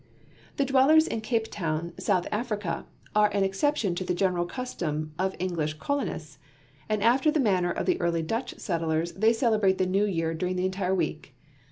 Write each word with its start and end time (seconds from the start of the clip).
The 0.57 0.65
dwellers 0.65 1.05
in 1.07 1.21
Cape 1.21 1.51
Town, 1.51 1.93
South 1.99 2.25
Africa, 2.31 2.87
are 3.15 3.29
an 3.35 3.43
exception 3.43 3.93
to 3.93 4.03
the 4.03 4.15
general 4.15 4.47
custom 4.47 5.13
of 5.19 5.35
English 5.37 5.75
colonists, 5.75 6.39
and 6.89 7.03
after 7.03 7.29
the 7.29 7.39
manner 7.39 7.69
of 7.69 7.85
the 7.85 8.01
early 8.01 8.23
Dutch 8.23 8.57
settlers 8.57 9.11
they 9.11 9.31
celebrate 9.31 9.77
the 9.77 9.85
New 9.85 10.05
Year 10.07 10.33
during 10.33 10.55
the 10.55 10.65
entire 10.65 10.95
week. 10.95 11.35